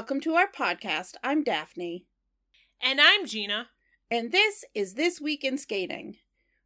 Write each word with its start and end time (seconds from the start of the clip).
Welcome 0.00 0.22
to 0.22 0.32
our 0.32 0.50
podcast. 0.50 1.16
I'm 1.22 1.44
Daphne. 1.44 2.06
And 2.80 3.02
I'm 3.02 3.26
Gina. 3.26 3.68
And 4.10 4.32
this 4.32 4.64
is 4.74 4.94
This 4.94 5.20
Week 5.20 5.44
in 5.44 5.58
Skating. 5.58 6.16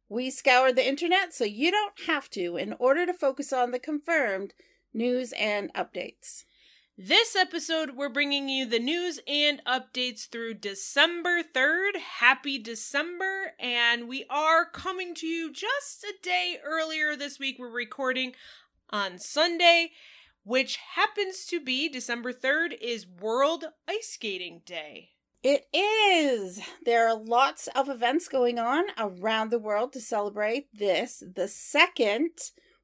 We 0.07 0.29
scour 0.29 0.71
the 0.71 0.87
internet 0.87 1.33
so 1.33 1.43
you 1.43 1.69
don't 1.69 1.99
have 2.07 2.29
to 2.29 2.55
in 2.55 2.77
order 2.79 3.05
to 3.05 3.11
focus 3.11 3.51
on 3.51 3.71
the 3.71 3.77
confirmed 3.77 4.53
news 4.93 5.33
and 5.37 5.69
updates. 5.73 6.45
This 6.97 7.35
episode, 7.35 7.97
we're 7.97 8.07
bringing 8.07 8.47
you 8.47 8.65
the 8.65 8.79
news 8.79 9.19
and 9.27 9.61
updates 9.65 10.29
through 10.29 10.53
December 10.53 11.41
3rd. 11.43 11.97
Happy 12.19 12.57
December! 12.57 13.51
And 13.59 14.07
we 14.07 14.23
are 14.29 14.63
coming 14.63 15.13
to 15.15 15.27
you 15.27 15.51
just 15.51 16.05
a 16.05 16.13
day 16.23 16.55
earlier 16.63 17.17
this 17.17 17.37
week. 17.37 17.57
We're 17.59 17.67
recording 17.67 18.31
on 18.91 19.19
Sunday, 19.19 19.91
which 20.45 20.77
happens 20.95 21.45
to 21.47 21.59
be 21.59 21.89
December 21.89 22.31
3rd, 22.31 22.77
is 22.79 23.05
World 23.05 23.65
Ice 23.87 24.11
Skating 24.13 24.61
Day. 24.65 25.09
It 25.43 25.67
is! 25.73 26.61
There 26.85 27.07
are 27.07 27.17
lots 27.17 27.67
of 27.75 27.89
events 27.89 28.29
going 28.29 28.57
on 28.57 28.85
around 28.97 29.51
the 29.51 29.59
world 29.59 29.91
to 29.93 29.99
celebrate 29.99 30.67
this, 30.73 31.21
the 31.35 31.49
second 31.49 32.31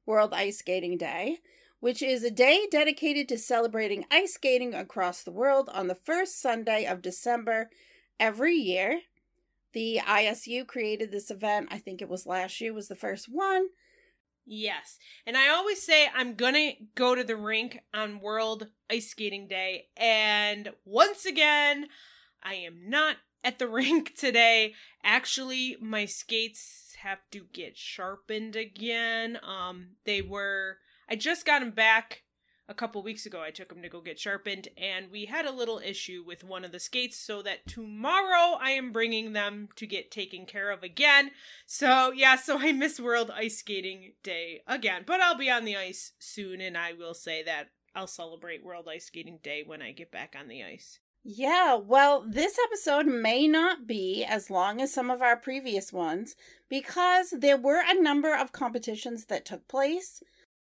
World 0.04 0.34
Ice 0.34 0.58
Skating 0.58 0.98
Day 0.98 1.38
which 1.82 2.00
is 2.00 2.22
a 2.22 2.30
day 2.30 2.68
dedicated 2.70 3.28
to 3.28 3.36
celebrating 3.36 4.06
ice 4.08 4.34
skating 4.34 4.72
across 4.72 5.24
the 5.24 5.32
world 5.32 5.68
on 5.74 5.88
the 5.88 5.96
first 5.96 6.40
Sunday 6.40 6.86
of 6.86 7.02
December 7.02 7.70
every 8.20 8.54
year. 8.54 9.00
The 9.72 9.98
ISU 10.06 10.64
created 10.64 11.10
this 11.10 11.28
event, 11.28 11.70
I 11.72 11.78
think 11.78 12.00
it 12.00 12.08
was 12.08 12.24
last 12.24 12.60
year, 12.60 12.72
was 12.72 12.86
the 12.86 12.94
first 12.94 13.26
one. 13.28 13.66
Yes. 14.44 14.98
And 15.26 15.36
I 15.36 15.48
always 15.48 15.82
say 15.82 16.08
I'm 16.14 16.34
going 16.34 16.54
to 16.54 16.72
go 16.94 17.14
to 17.14 17.24
the 17.24 17.36
rink 17.36 17.78
on 17.94 18.20
World 18.20 18.66
Ice 18.90 19.10
Skating 19.10 19.46
Day. 19.48 19.88
And 19.96 20.72
once 20.84 21.24
again, 21.24 21.86
I 22.42 22.54
am 22.54 22.88
not 22.88 23.16
at 23.44 23.58
the 23.58 23.68
rink 23.68 24.14
today. 24.16 24.74
Actually, 25.04 25.76
my 25.80 26.06
skates 26.06 26.94
have 27.02 27.18
to 27.30 27.46
get 27.52 27.76
sharpened 27.76 28.56
again. 28.56 29.38
Um 29.42 29.96
they 30.04 30.22
were 30.22 30.78
I 31.08 31.16
just 31.16 31.44
got 31.44 31.60
them 31.60 31.72
back 31.72 32.22
a 32.68 32.74
couple 32.74 33.02
weeks 33.02 33.26
ago. 33.26 33.42
I 33.42 33.50
took 33.50 33.72
him 33.72 33.82
to 33.82 33.88
go 33.88 34.00
get 34.00 34.18
sharpened, 34.18 34.68
and 34.76 35.10
we 35.10 35.26
had 35.26 35.44
a 35.44 35.52
little 35.52 35.78
issue 35.78 36.22
with 36.26 36.44
one 36.44 36.64
of 36.64 36.72
the 36.72 36.80
skates, 36.80 37.16
so 37.16 37.42
that 37.42 37.66
tomorrow 37.66 38.58
I 38.60 38.70
am 38.70 38.92
bringing 38.92 39.32
them 39.32 39.68
to 39.76 39.86
get 39.86 40.10
taken 40.10 40.46
care 40.46 40.70
of 40.70 40.82
again. 40.82 41.30
So, 41.66 42.12
yeah, 42.12 42.36
so 42.36 42.58
I 42.58 42.72
miss 42.72 43.00
World 43.00 43.30
Ice 43.34 43.58
Skating 43.58 44.12
Day 44.22 44.62
again, 44.66 45.02
but 45.06 45.20
I'll 45.20 45.36
be 45.36 45.50
on 45.50 45.64
the 45.64 45.76
ice 45.76 46.12
soon, 46.18 46.60
and 46.60 46.76
I 46.76 46.92
will 46.92 47.14
say 47.14 47.42
that 47.44 47.70
I'll 47.94 48.06
celebrate 48.06 48.64
World 48.64 48.88
Ice 48.88 49.06
Skating 49.06 49.38
Day 49.42 49.62
when 49.66 49.82
I 49.82 49.92
get 49.92 50.10
back 50.10 50.34
on 50.38 50.48
the 50.48 50.62
ice. 50.62 50.98
Yeah, 51.24 51.76
well, 51.76 52.24
this 52.28 52.58
episode 52.64 53.06
may 53.06 53.46
not 53.46 53.86
be 53.86 54.24
as 54.24 54.50
long 54.50 54.80
as 54.80 54.92
some 54.92 55.08
of 55.08 55.22
our 55.22 55.36
previous 55.36 55.92
ones 55.92 56.34
because 56.68 57.30
there 57.30 57.56
were 57.56 57.80
a 57.86 58.00
number 58.00 58.34
of 58.36 58.50
competitions 58.50 59.26
that 59.26 59.44
took 59.44 59.68
place 59.68 60.20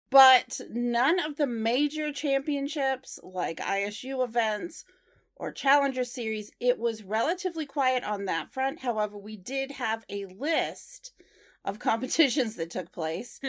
but 0.09 0.61
none 0.69 1.19
of 1.19 1.37
the 1.37 1.47
major 1.47 2.11
championships 2.11 3.19
like 3.23 3.57
ISU 3.57 4.23
events 4.23 4.85
or 5.35 5.51
Challenger 5.51 6.03
Series, 6.03 6.51
it 6.59 6.79
was 6.79 7.03
relatively 7.03 7.65
quiet 7.65 8.03
on 8.03 8.25
that 8.25 8.51
front. 8.51 8.79
However, 8.79 9.17
we 9.17 9.35
did 9.35 9.71
have 9.71 10.05
a 10.09 10.25
list 10.25 11.11
of 11.63 11.79
competitions 11.79 12.55
that 12.55 12.69
took 12.69 12.91
place. 12.91 13.39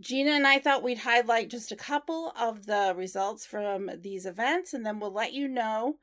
Gina 0.00 0.32
and 0.32 0.46
I 0.46 0.58
thought 0.58 0.82
we'd 0.82 0.98
highlight 0.98 1.48
just 1.48 1.70
a 1.70 1.76
couple 1.76 2.32
of 2.38 2.66
the 2.66 2.92
results 2.96 3.46
from 3.46 3.90
these 4.00 4.26
events, 4.26 4.74
and 4.74 4.84
then 4.84 4.98
we'll 4.98 5.12
let 5.12 5.32
you 5.32 5.46
know 5.46 5.96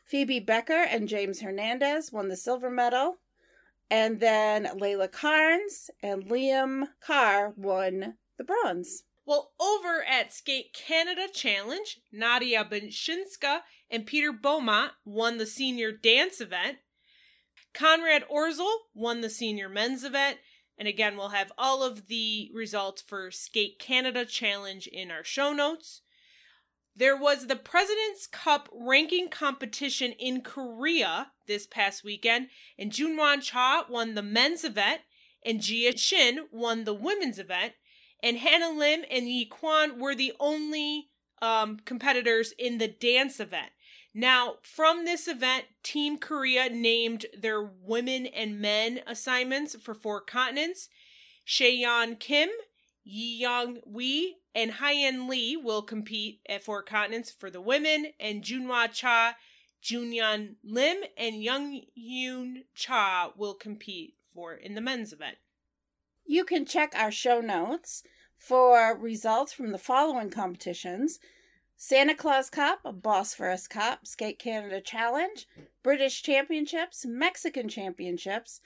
Phoebe 0.05 0.41
Becker 0.41 0.83
and 0.83 1.09
James 1.09 1.41
Hernandez 1.41 2.13
won 2.13 2.29
the 2.29 2.37
silver 2.37 2.71
medal. 2.71 3.17
And 3.91 4.21
then 4.21 4.65
Layla 4.65 5.11
Karnes 5.11 5.91
and 6.03 6.25
Liam 6.25 6.89
Carr 7.01 7.53
won 7.57 8.15
the 8.37 8.45
bronze. 8.45 9.05
Well, 9.25 9.53
over 9.61 10.05
at 10.05 10.33
Skate 10.33 10.73
Canada 10.73 11.27
Challenge, 11.33 12.01
Nadia 12.13 12.65
Bashynska 12.65 13.61
and 13.91 14.07
Peter 14.07 14.33
Beaumont 14.33 14.93
won 15.05 15.39
the 15.39 15.47
senior 15.47 15.93
dance 15.93 16.41
event. 16.41 16.79
Conrad 17.75 18.25
Orzel 18.29 18.73
won 18.95 19.21
the 19.21 19.31
senior 19.31 19.69
men's 19.69 20.05
event. 20.05 20.39
And 20.79 20.87
again, 20.87 21.17
we'll 21.17 21.31
have 21.31 21.53
all 21.57 21.83
of 21.83 22.07
the 22.07 22.51
results 22.55 23.03
for 23.03 23.31
Skate 23.31 23.79
Canada 23.79 24.25
Challenge 24.25 24.87
in 24.87 25.11
our 25.11 25.25
show 25.25 25.53
notes. 25.53 26.03
There 26.99 27.17
was 27.17 27.47
the 27.47 27.57
President's 27.57 28.27
Cup 28.27 28.71
ranking 28.73 29.29
competition 29.29 30.13
in 30.13 30.41
Korea 30.41 31.33
this 31.47 31.67
past 31.67 32.03
weekend, 32.03 32.49
and 32.79 32.91
Junhwan 32.91 33.43
Cha 33.43 33.85
won 33.91 34.15
the 34.15 34.23
men's 34.23 34.65
event, 34.65 35.03
and 35.45 35.61
Jia 35.61 35.99
Shin 35.99 36.47
won 36.51 36.85
the 36.85 36.95
women's 36.95 37.39
event, 37.39 37.75
and 38.23 38.39
Hannah 38.39 38.71
Lim 38.71 39.05
and 39.11 39.29
Ye 39.29 39.45
Quan 39.45 40.01
were 40.01 40.15
the 40.15 40.33
only 40.41 41.11
um, 41.43 41.81
competitors 41.85 42.55
in 42.59 42.79
the 42.79 42.89
dance 42.89 43.41
event. 43.41 43.73
Now, 44.15 44.55
from 44.63 45.05
this 45.05 45.29
event, 45.29 45.67
Team 45.83 46.17
Korea 46.17 46.71
named 46.71 47.27
their 47.39 47.63
women 47.63 48.25
and 48.25 48.59
men 48.59 49.01
assignments 49.07 49.77
for 49.77 49.93
four 49.93 50.23
continents. 50.23 50.89
Chaeyeon 51.47 52.19
Kim, 52.19 52.49
Yi 53.05 53.39
Young 53.39 53.81
Wee, 53.87 54.37
and 54.57 54.71
Hyen 54.73 55.29
Lee 55.29 55.55
will 55.55 55.83
compete 55.83 56.41
at 56.49 56.65
Four 56.65 56.83
Continents 56.83 57.31
for 57.31 57.51
the 57.51 57.61
women, 57.61 58.07
and 58.19 58.43
Junhwan 58.43 58.91
Cha, 58.91 59.37
Junyan 59.83 60.55
Lim, 60.65 60.97
and 61.19 61.43
Young 61.43 61.83
Yoon 61.97 62.65
Cha 62.75 63.33
will 63.37 63.53
compete 63.53 64.15
for 64.35 64.55
in 64.55 64.75
the 64.75 64.81
men's 64.81 65.13
event. 65.13 65.37
You 66.25 66.45
can 66.47 66.65
check 66.65 66.95
our 66.97 67.11
show 67.11 67.43
notes 67.43 68.03
for 68.35 68.97
results 68.97 69.53
from 69.53 69.73
the 69.73 69.79
following 69.79 70.31
competitions 70.31 71.19
Santa 71.77 72.15
Claus 72.15 72.49
Cup, 72.49 72.81
Bosphorus 73.03 73.69
Cup, 73.69 74.07
Skate 74.07 74.39
Canada 74.39 74.81
Challenge, 74.81 75.47
British 75.83 76.23
Championships, 76.23 77.05
Mexican 77.05 77.69
Championships, 77.69 78.63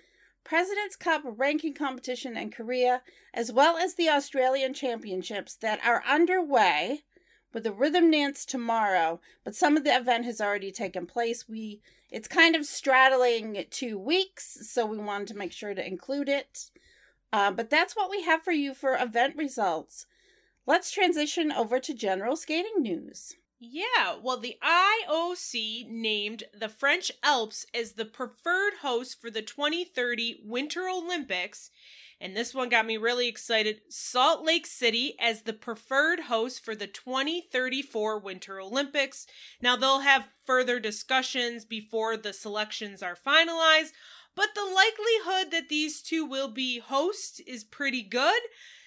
President's 0.50 0.96
Cup 0.96 1.22
ranking 1.24 1.74
competition 1.74 2.36
in 2.36 2.50
Korea, 2.50 3.02
as 3.32 3.52
well 3.52 3.76
as 3.76 3.94
the 3.94 4.08
Australian 4.08 4.74
Championships 4.74 5.54
that 5.54 5.78
are 5.84 6.02
underway 6.04 7.04
with 7.54 7.62
the 7.62 7.70
rhythm 7.70 8.10
dance 8.10 8.44
tomorrow, 8.44 9.20
but 9.44 9.54
some 9.54 9.76
of 9.76 9.84
the 9.84 9.94
event 9.94 10.24
has 10.24 10.40
already 10.40 10.72
taken 10.72 11.06
place. 11.06 11.48
We 11.48 11.82
it's 12.10 12.26
kind 12.26 12.56
of 12.56 12.66
straddling 12.66 13.64
two 13.70 13.96
weeks, 13.96 14.68
so 14.68 14.84
we 14.84 14.98
wanted 14.98 15.28
to 15.28 15.36
make 15.36 15.52
sure 15.52 15.72
to 15.72 15.86
include 15.86 16.28
it. 16.28 16.72
Uh, 17.32 17.52
but 17.52 17.70
that's 17.70 17.94
what 17.94 18.10
we 18.10 18.24
have 18.24 18.42
for 18.42 18.50
you 18.50 18.74
for 18.74 18.96
event 18.96 19.36
results. 19.36 20.06
Let's 20.66 20.90
transition 20.90 21.52
over 21.52 21.78
to 21.78 21.94
general 21.94 22.34
skating 22.34 22.82
news. 22.82 23.36
Yeah, 23.62 24.16
well, 24.22 24.38
the 24.38 24.56
IOC 24.64 25.86
named 25.90 26.44
the 26.58 26.70
French 26.70 27.12
Alps 27.22 27.66
as 27.74 27.92
the 27.92 28.06
preferred 28.06 28.74
host 28.80 29.20
for 29.20 29.30
the 29.30 29.42
2030 29.42 30.40
Winter 30.42 30.88
Olympics. 30.88 31.70
And 32.22 32.34
this 32.34 32.54
one 32.54 32.70
got 32.70 32.86
me 32.86 32.96
really 32.96 33.28
excited. 33.28 33.82
Salt 33.90 34.44
Lake 34.44 34.66
City 34.66 35.14
as 35.20 35.42
the 35.42 35.52
preferred 35.52 36.20
host 36.20 36.64
for 36.64 36.74
the 36.74 36.86
2034 36.86 38.18
Winter 38.18 38.60
Olympics. 38.60 39.26
Now, 39.60 39.76
they'll 39.76 40.00
have 40.00 40.28
further 40.46 40.80
discussions 40.80 41.66
before 41.66 42.16
the 42.16 42.32
selections 42.32 43.02
are 43.02 43.16
finalized, 43.16 43.92
but 44.34 44.54
the 44.54 44.64
likelihood 44.64 45.50
that 45.52 45.68
these 45.68 46.00
two 46.00 46.24
will 46.24 46.48
be 46.48 46.78
hosts 46.78 47.40
is 47.40 47.64
pretty 47.64 48.02
good. 48.02 48.40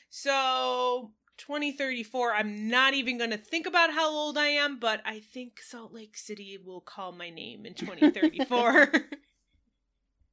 So, 0.10 1.12
2034. 1.38 2.34
I'm 2.34 2.70
not 2.70 2.94
even 2.94 3.18
going 3.18 3.32
to 3.32 3.38
think 3.38 3.66
about 3.66 3.94
how 3.94 4.10
old 4.10 4.38
I 4.38 4.48
am, 4.48 4.80
but 4.80 5.02
I 5.06 5.20
think 5.20 5.62
Salt 5.62 5.94
Lake 5.94 6.18
City 6.18 6.58
will 6.64 6.82
call 6.82 7.12
my 7.12 7.30
name 7.30 7.66
in 7.66 7.74
2034. 7.74 8.92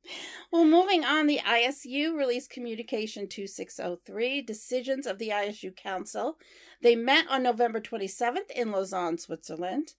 Well, 0.51 0.65
moving 0.65 1.05
on, 1.05 1.27
the 1.27 1.41
ISU 1.47 2.17
released 2.17 2.51
Communication 2.51 3.29
2603, 3.29 4.43
Decisions 4.43 5.07
of 5.07 5.19
the 5.19 5.29
ISU 5.29 5.75
Council. 5.77 6.39
They 6.83 6.97
met 6.97 7.27
on 7.29 7.43
November 7.43 7.81
27th 7.81 8.51
in 8.57 8.73
Lausanne, 8.73 9.19
Switzerland. 9.19 9.95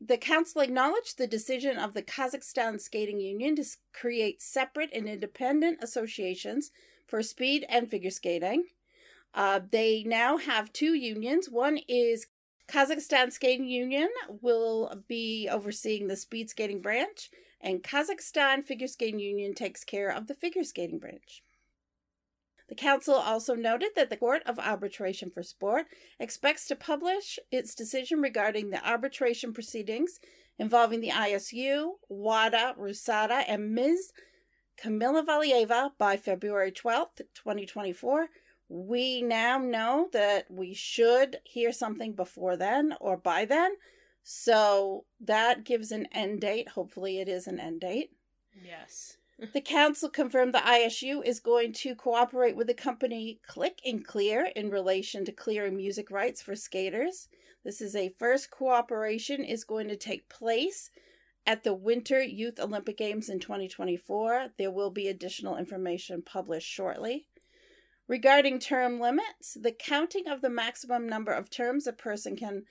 The 0.00 0.16
council 0.16 0.62
acknowledged 0.62 1.18
the 1.18 1.26
decision 1.26 1.76
of 1.76 1.92
the 1.92 2.02
Kazakhstan 2.02 2.80
Skating 2.80 3.20
Union 3.20 3.54
to 3.56 3.64
create 3.92 4.40
separate 4.40 4.90
and 4.94 5.06
independent 5.06 5.82
associations 5.82 6.70
for 7.06 7.22
speed 7.22 7.66
and 7.68 7.90
figure 7.90 8.10
skating. 8.10 8.64
Uh, 9.34 9.60
they 9.70 10.02
now 10.04 10.36
have 10.36 10.72
two 10.72 10.94
unions. 10.94 11.48
One 11.48 11.78
is 11.88 12.26
Kazakhstan 12.68 13.32
Skating 13.32 13.68
Union 13.68 14.08
will 14.28 15.02
be 15.08 15.48
overseeing 15.50 16.06
the 16.06 16.16
speed 16.16 16.50
skating 16.50 16.80
branch, 16.80 17.30
and 17.60 17.82
Kazakhstan 17.82 18.64
Figure 18.64 18.86
Skating 18.86 19.20
Union 19.20 19.54
takes 19.54 19.84
care 19.84 20.08
of 20.08 20.26
the 20.26 20.34
figure 20.34 20.64
skating 20.64 20.98
branch. 20.98 21.42
The 22.68 22.76
council 22.76 23.14
also 23.14 23.56
noted 23.56 23.90
that 23.96 24.10
the 24.10 24.16
Court 24.16 24.42
of 24.46 24.60
Arbitration 24.60 25.28
for 25.30 25.42
Sport 25.42 25.86
expects 26.20 26.68
to 26.68 26.76
publish 26.76 27.40
its 27.50 27.74
decision 27.74 28.20
regarding 28.20 28.70
the 28.70 28.88
arbitration 28.88 29.52
proceedings 29.52 30.20
involving 30.56 31.00
the 31.00 31.08
ISU, 31.08 31.94
WADA, 32.08 32.76
RUSADA, 32.78 33.44
and 33.48 33.74
Ms. 33.74 34.12
Kamila 34.80 35.26
Valieva 35.26 35.90
by 35.98 36.16
February 36.16 36.70
12th, 36.70 37.22
2024. 37.34 38.28
We 38.72 39.20
now 39.20 39.58
know 39.58 40.08
that 40.12 40.48
we 40.48 40.74
should 40.74 41.38
hear 41.42 41.72
something 41.72 42.12
before 42.12 42.56
then 42.56 42.94
or 43.00 43.16
by 43.16 43.44
then. 43.44 43.72
So 44.22 45.06
that 45.20 45.64
gives 45.64 45.90
an 45.90 46.06
end 46.12 46.40
date. 46.40 46.68
Hopefully, 46.68 47.18
it 47.18 47.28
is 47.28 47.48
an 47.48 47.58
end 47.58 47.80
date. 47.80 48.12
Yes. 48.64 49.16
The 49.52 49.60
council 49.60 50.08
confirmed 50.08 50.54
the 50.54 50.58
ISU 50.58 51.24
is 51.24 51.40
going 51.40 51.72
to 51.74 51.96
cooperate 51.96 52.54
with 52.54 52.68
the 52.68 52.74
company 52.74 53.40
Click 53.44 53.80
and 53.84 54.06
Clear 54.06 54.52
in 54.54 54.70
relation 54.70 55.24
to 55.24 55.32
clearing 55.32 55.76
music 55.76 56.10
rights 56.10 56.40
for 56.40 56.54
skaters. 56.54 57.26
This 57.64 57.80
is 57.80 57.96
a 57.96 58.14
first 58.20 58.52
cooperation 58.52 59.42
is 59.42 59.64
going 59.64 59.88
to 59.88 59.96
take 59.96 60.28
place 60.28 60.90
at 61.46 61.64
the 61.64 61.74
Winter 61.74 62.22
Youth 62.22 62.60
Olympic 62.60 62.98
Games 62.98 63.28
in 63.28 63.40
2024. 63.40 64.50
There 64.58 64.70
will 64.70 64.90
be 64.90 65.08
additional 65.08 65.56
information 65.56 66.22
published 66.22 66.68
shortly. 66.68 67.26
Regarding 68.10 68.58
term 68.58 68.98
limits, 68.98 69.54
the 69.54 69.70
counting 69.70 70.26
of 70.26 70.40
the 70.40 70.50
maximum 70.50 71.08
number 71.08 71.30
of 71.30 71.48
terms 71.48 71.86
a 71.86 71.92
person 71.92 72.34
can 72.34 72.64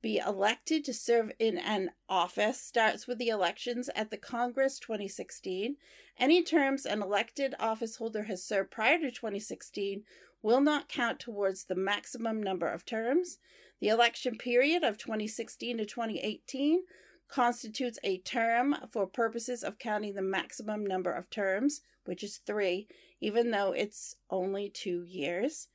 be 0.00 0.18
elected 0.18 0.84
to 0.84 0.94
serve 0.94 1.32
in 1.40 1.58
an 1.58 1.90
office 2.08 2.60
starts 2.60 3.04
with 3.04 3.18
the 3.18 3.26
elections 3.26 3.90
at 3.96 4.12
the 4.12 4.16
Congress 4.16 4.78
2016. 4.78 5.76
Any 6.20 6.40
terms 6.40 6.86
an 6.86 7.02
elected 7.02 7.56
office 7.58 7.96
holder 7.96 8.22
has 8.22 8.44
served 8.44 8.70
prior 8.70 8.96
to 9.00 9.10
2016 9.10 10.04
will 10.40 10.60
not 10.60 10.88
count 10.88 11.18
towards 11.18 11.64
the 11.64 11.74
maximum 11.74 12.40
number 12.40 12.68
of 12.68 12.84
terms. 12.84 13.38
The 13.80 13.88
election 13.88 14.38
period 14.38 14.84
of 14.84 14.98
2016 14.98 15.78
to 15.78 15.84
2018 15.84 16.82
constitutes 17.28 17.98
a 18.02 18.18
term 18.18 18.76
for 18.90 19.06
purposes 19.06 19.62
of 19.62 19.78
counting 19.78 20.14
the 20.14 20.22
maximum 20.22 20.84
number 20.84 21.12
of 21.12 21.30
terms, 21.30 21.80
which 22.04 22.22
is 22.22 22.38
three, 22.38 22.88
even 23.20 23.50
though 23.50 23.72
it's 23.72 24.16
only 24.30 24.68
two 24.68 25.02
years. 25.02 25.68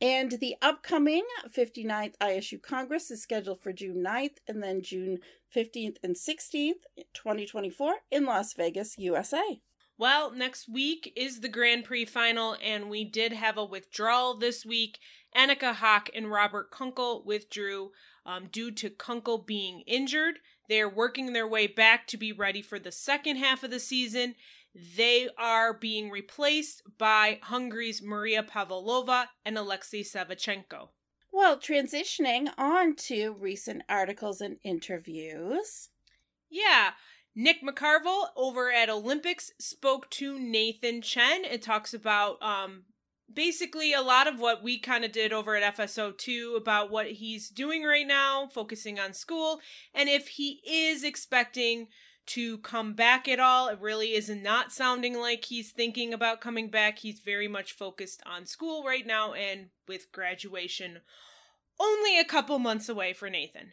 And 0.00 0.32
the 0.32 0.56
upcoming 0.60 1.24
59th 1.48 2.16
ISU 2.20 2.60
Congress 2.60 3.10
is 3.10 3.22
scheduled 3.22 3.62
for 3.62 3.72
June 3.72 4.04
9th 4.06 4.36
and 4.46 4.62
then 4.62 4.82
June 4.82 5.20
15th 5.54 5.96
and 6.02 6.14
16th, 6.14 6.82
2024, 7.14 7.94
in 8.10 8.26
Las 8.26 8.52
Vegas, 8.52 8.98
USA. 8.98 9.60
Well, 9.98 10.30
next 10.30 10.68
week 10.68 11.10
is 11.16 11.40
the 11.40 11.48
Grand 11.48 11.84
Prix 11.84 12.04
final, 12.04 12.56
and 12.62 12.90
we 12.90 13.04
did 13.04 13.32
have 13.32 13.56
a 13.56 13.64
withdrawal 13.64 14.36
this 14.36 14.66
week. 14.66 14.98
Annika 15.34 15.74
Hocke 15.76 16.10
and 16.14 16.30
Robert 16.30 16.70
Kunkel 16.70 17.24
withdrew 17.24 17.92
um, 18.26 18.48
due 18.52 18.70
to 18.72 18.90
Kunkel 18.90 19.38
being 19.38 19.80
injured. 19.86 20.40
They 20.68 20.80
are 20.80 20.88
working 20.88 21.32
their 21.32 21.46
way 21.46 21.66
back 21.66 22.06
to 22.08 22.16
be 22.16 22.32
ready 22.32 22.62
for 22.62 22.78
the 22.78 22.92
second 22.92 23.36
half 23.36 23.62
of 23.62 23.70
the 23.70 23.80
season. 23.80 24.34
They 24.74 25.28
are 25.38 25.72
being 25.72 26.10
replaced 26.10 26.82
by 26.98 27.38
Hungary's 27.42 28.02
Maria 28.02 28.42
Pavlova 28.42 29.30
and 29.44 29.56
Alexei 29.56 30.02
Sviatchenko. 30.02 30.88
Well, 31.32 31.58
transitioning 31.58 32.48
on 32.58 32.94
to 32.96 33.32
recent 33.38 33.82
articles 33.88 34.40
and 34.40 34.58
interviews. 34.62 35.90
Yeah, 36.50 36.92
Nick 37.34 37.58
McCarville 37.62 38.28
over 38.36 38.72
at 38.72 38.88
Olympics 38.88 39.50
spoke 39.58 40.08
to 40.10 40.38
Nathan 40.38 41.02
Chen. 41.02 41.44
It 41.44 41.60
talks 41.60 41.92
about 41.92 42.42
um, 42.42 42.84
basically 43.32 43.92
a 43.92 44.02
lot 44.02 44.26
of 44.26 44.38
what 44.38 44.62
we 44.62 44.78
kind 44.78 45.04
of 45.04 45.12
did 45.12 45.32
over 45.32 45.56
at 45.56 45.76
FSO2 45.76 46.56
about 46.56 46.90
what 46.90 47.06
he's 47.06 47.48
doing 47.48 47.82
right 47.82 48.06
now, 48.06 48.48
focusing 48.52 48.98
on 48.98 49.12
school, 49.12 49.60
and 49.94 50.08
if 50.08 50.28
he 50.28 50.60
is 50.66 51.04
expecting 51.04 51.88
to 52.26 52.58
come 52.58 52.92
back 52.92 53.28
at 53.28 53.40
all. 53.40 53.68
It 53.68 53.80
really 53.80 54.12
is 54.12 54.28
not 54.28 54.72
sounding 54.72 55.18
like 55.18 55.44
he's 55.44 55.70
thinking 55.70 56.12
about 56.12 56.40
coming 56.40 56.68
back. 56.68 56.98
He's 56.98 57.20
very 57.20 57.48
much 57.48 57.72
focused 57.72 58.22
on 58.26 58.46
school 58.46 58.84
right 58.84 59.06
now 59.06 59.32
and 59.32 59.68
with 59.86 60.12
graduation 60.12 61.00
only 61.78 62.18
a 62.18 62.24
couple 62.24 62.58
months 62.58 62.88
away 62.88 63.12
for 63.12 63.30
Nathan. 63.30 63.72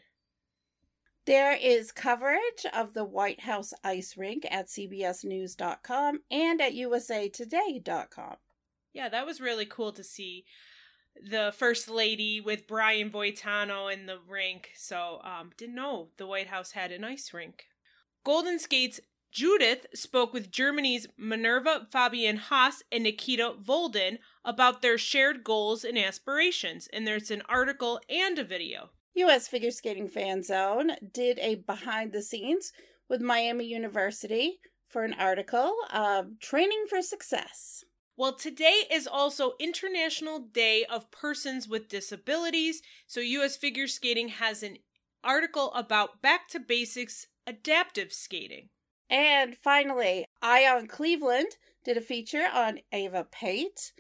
There 1.25 1.53
is 1.53 1.93
coverage 1.93 2.65
of 2.73 2.93
the 2.93 3.05
White 3.05 3.41
House 3.41 3.73
ice 3.83 4.17
rink 4.17 4.45
at 4.51 4.67
CBSNews.com 4.67 6.19
and 6.29 6.61
at 6.61 6.73
USAToday.com. 6.73 8.35
Yeah, 8.93 9.09
that 9.09 9.25
was 9.25 9.41
really 9.41 9.65
cool 9.65 9.91
to 9.93 10.03
see 10.03 10.45
the 11.21 11.53
first 11.55 11.89
lady 11.89 12.39
with 12.41 12.67
Brian 12.67 13.09
Boitano 13.09 13.91
in 13.91 14.05
the 14.05 14.19
rink. 14.27 14.69
So, 14.75 15.19
um, 15.23 15.51
didn't 15.57 15.75
know 15.75 16.09
the 16.17 16.27
White 16.27 16.47
House 16.47 16.71
had 16.71 16.91
an 16.91 17.03
ice 17.03 17.33
rink. 17.33 17.65
Golden 18.23 18.59
Skates 18.59 18.99
Judith 19.31 19.87
spoke 19.95 20.31
with 20.31 20.51
Germany's 20.51 21.07
Minerva 21.17 21.87
Fabienne 21.91 22.37
Hase 22.37 22.83
and 22.91 23.03
Nikita 23.03 23.55
Volodin 23.59 24.19
about 24.45 24.83
their 24.83 24.97
shared 24.97 25.43
goals 25.43 25.83
and 25.83 25.97
aspirations, 25.97 26.87
and 26.93 27.07
there's 27.07 27.31
an 27.31 27.41
article 27.49 27.99
and 28.07 28.37
a 28.37 28.43
video. 28.43 28.91
U.S. 29.15 29.47
Figure 29.47 29.71
Skating 29.71 30.07
Fan 30.07 30.43
Zone 30.43 30.91
did 31.11 31.39
a 31.39 31.55
behind 31.55 32.13
the 32.13 32.21
scenes 32.21 32.71
with 33.09 33.21
Miami 33.21 33.65
University 33.65 34.59
for 34.87 35.03
an 35.03 35.15
article, 35.15 35.73
of 35.91 36.39
Training 36.39 36.85
for 36.87 37.01
Success. 37.01 37.83
Well, 38.15 38.33
today 38.33 38.83
is 38.91 39.07
also 39.07 39.53
International 39.59 40.37
Day 40.37 40.85
of 40.85 41.09
Persons 41.09 41.67
with 41.67 41.89
Disabilities, 41.89 42.83
so 43.07 43.21
U.S. 43.21 43.57
Figure 43.57 43.87
Skating 43.87 44.27
has 44.27 44.61
an 44.61 44.77
article 45.23 45.73
about 45.73 46.21
back 46.21 46.47
to 46.49 46.59
basics 46.59 47.25
adaptive 47.47 48.13
skating. 48.13 48.69
And 49.09 49.57
finally, 49.57 50.27
Ion 50.43 50.87
Cleveland 50.87 51.57
did 51.83 51.97
a 51.97 52.01
feature 52.01 52.45
on 52.53 52.81
Ava 52.91 53.25
Pate. 53.31 53.93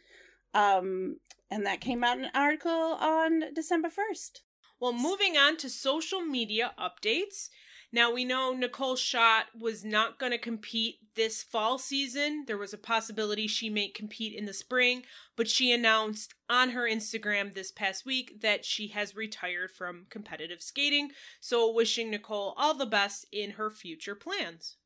Um, 0.53 1.17
and 1.49 1.65
that 1.65 1.81
came 1.81 2.03
out 2.03 2.19
in 2.19 2.25
an 2.25 2.31
article 2.35 2.71
on 2.71 3.53
December 3.55 3.89
1st. 3.89 4.41
Well, 4.79 4.93
moving 4.93 5.37
on 5.37 5.57
to 5.57 5.69
social 5.69 6.21
media 6.21 6.73
updates. 6.79 7.49
Now 7.95 8.11
we 8.11 8.25
know 8.25 8.53
Nicole 8.53 8.95
Schott 8.95 9.45
was 9.57 9.85
not 9.85 10.17
going 10.17 10.31
to 10.31 10.39
compete 10.39 10.97
this 11.13 11.43
fall 11.43 11.77
season. 11.77 12.45
There 12.47 12.57
was 12.57 12.73
a 12.73 12.77
possibility 12.79 13.45
she 13.45 13.69
may 13.69 13.87
compete 13.87 14.33
in 14.33 14.45
the 14.45 14.53
spring, 14.53 15.03
but 15.35 15.47
she 15.47 15.71
announced 15.71 16.33
on 16.49 16.71
her 16.71 16.89
Instagram 16.89 17.53
this 17.53 17.71
past 17.71 18.03
week 18.03 18.41
that 18.41 18.65
she 18.65 18.87
has 18.87 19.15
retired 19.15 19.69
from 19.71 20.07
competitive 20.09 20.63
skating. 20.63 21.11
So, 21.39 21.71
wishing 21.71 22.09
Nicole 22.09 22.55
all 22.57 22.73
the 22.73 22.87
best 22.87 23.27
in 23.31 23.51
her 23.51 23.69
future 23.69 24.15
plans. 24.15 24.77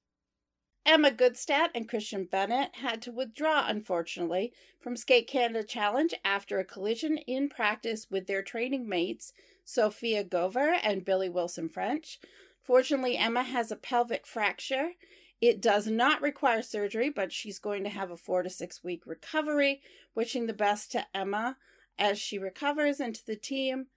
Emma 0.85 1.09
Goodstadt 1.09 1.69
and 1.73 1.87
Christian 1.87 2.25
Bennett 2.25 2.75
had 2.75 3.01
to 3.03 3.11
withdraw, 3.11 3.67
unfortunately, 3.67 4.51
from 4.81 4.97
Skate 4.97 5.27
Canada 5.27 5.63
Challenge 5.63 6.13
after 6.25 6.59
a 6.59 6.65
collision 6.65 7.19
in 7.19 7.47
practice 7.47 8.07
with 8.11 8.27
their 8.27 8.41
training 8.41 8.87
mates, 8.87 9.31
Sophia 9.63 10.25
Gover 10.25 10.77
and 10.83 11.05
Billy 11.05 11.29
Wilson 11.29 11.69
French. 11.69 12.19
Fortunately, 12.67 13.15
Emma 13.15 13.43
has 13.43 13.71
a 13.71 13.77
pelvic 13.77 14.27
fracture. 14.27 14.91
It 15.39 15.61
does 15.61 15.87
not 15.87 16.21
require 16.21 16.61
surgery, 16.61 17.09
but 17.09 17.31
she's 17.31 17.59
going 17.59 17.85
to 17.85 17.89
have 17.89 18.11
a 18.11 18.17
four 18.17 18.43
to 18.43 18.49
six 18.49 18.83
week 18.83 19.03
recovery. 19.05 19.81
Wishing 20.13 20.47
the 20.47 20.53
best 20.53 20.91
to 20.91 21.05
Emma 21.15 21.55
as 21.97 22.19
she 22.19 22.37
recovers 22.37 22.99
and 22.99 23.15
to 23.15 23.25
the 23.25 23.37
team. 23.37 23.87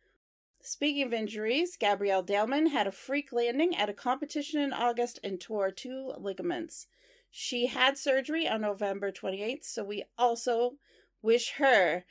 Speaking 0.62 1.02
of 1.02 1.12
injuries, 1.12 1.76
Gabrielle 1.76 2.22
Delman 2.22 2.68
had 2.68 2.86
a 2.86 2.92
freak 2.92 3.32
landing 3.32 3.74
at 3.74 3.88
a 3.88 3.94
competition 3.94 4.60
in 4.60 4.72
August 4.72 5.18
and 5.24 5.40
tore 5.40 5.72
two 5.72 6.12
ligaments. 6.16 6.86
She 7.28 7.66
had 7.66 7.98
surgery 7.98 8.46
on 8.46 8.60
November 8.60 9.10
28th, 9.10 9.64
so 9.64 9.82
we 9.82 10.04
also 10.16 10.74
wish 11.22 11.54
her 11.56 12.04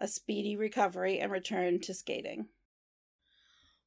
a 0.00 0.08
speedy 0.08 0.56
recovery 0.56 1.20
and 1.20 1.30
return 1.30 1.78
to 1.80 1.94
skating. 1.94 2.48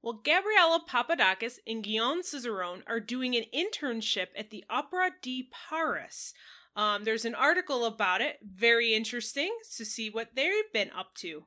Well, 0.01 0.21
Gabriella 0.23 0.81
Papadakis 0.87 1.59
and 1.67 1.83
Guillaume 1.83 2.21
Cizeron 2.21 2.83
are 2.87 3.01
doing 3.01 3.35
an 3.35 3.43
internship 3.53 4.27
at 4.37 4.49
the 4.49 4.63
Opera 4.69 5.11
de 5.21 5.49
Paris. 5.51 6.33
Um, 6.75 7.03
there's 7.03 7.25
an 7.25 7.35
article 7.35 7.83
about 7.83 8.21
it. 8.21 8.37
Very 8.41 8.93
interesting 8.93 9.53
to 9.75 9.83
see 9.83 10.09
what 10.09 10.35
they've 10.35 10.71
been 10.73 10.91
up 10.97 11.15
to. 11.15 11.43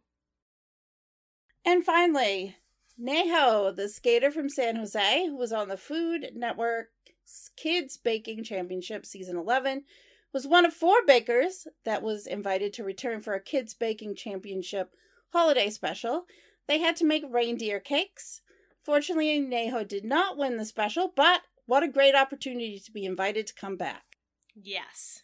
And 1.64 1.84
finally, 1.84 2.56
Neho, 3.00 3.74
the 3.74 3.88
skater 3.88 4.30
from 4.30 4.50
San 4.50 4.76
Jose, 4.76 5.26
who 5.26 5.36
was 5.36 5.52
on 5.52 5.68
the 5.68 5.76
Food 5.76 6.32
Network's 6.34 7.50
Kids 7.56 7.96
Baking 7.96 8.44
Championship 8.44 9.06
season 9.06 9.36
11, 9.36 9.84
was 10.32 10.46
one 10.46 10.66
of 10.66 10.74
four 10.74 10.96
bakers 11.06 11.66
that 11.84 12.02
was 12.02 12.26
invited 12.26 12.72
to 12.74 12.84
return 12.84 13.20
for 13.20 13.32
a 13.32 13.40
Kids 13.40 13.72
Baking 13.72 14.14
Championship 14.14 14.94
holiday 15.32 15.70
special. 15.70 16.26
They 16.68 16.78
had 16.78 16.96
to 16.96 17.04
make 17.04 17.24
reindeer 17.28 17.80
cakes. 17.80 18.40
Fortunately, 18.82 19.40
Neho 19.40 19.86
did 19.86 20.04
not 20.04 20.36
win 20.36 20.56
the 20.56 20.64
special, 20.64 21.12
but 21.14 21.42
what 21.66 21.82
a 21.82 21.88
great 21.88 22.14
opportunity 22.14 22.78
to 22.80 22.92
be 22.92 23.04
invited 23.04 23.46
to 23.46 23.54
come 23.54 23.76
back. 23.76 24.16
Yes. 24.54 25.22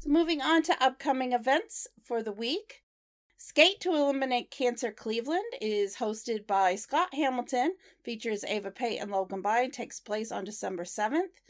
So, 0.00 0.08
moving 0.08 0.40
on 0.40 0.62
to 0.64 0.82
upcoming 0.82 1.32
events 1.32 1.86
for 2.04 2.22
the 2.22 2.32
week. 2.32 2.82
Skate 3.36 3.80
to 3.80 3.94
Eliminate 3.94 4.50
Cancer 4.50 4.92
Cleveland 4.92 5.54
is 5.62 5.96
hosted 5.96 6.46
by 6.46 6.74
Scott 6.74 7.14
Hamilton, 7.14 7.74
features 8.02 8.44
Ava 8.44 8.70
Pate 8.70 9.00
and 9.00 9.10
Logan 9.10 9.40
By, 9.40 9.66
takes 9.68 9.98
place 9.98 10.30
on 10.30 10.44
December 10.44 10.84
7th. 10.84 11.40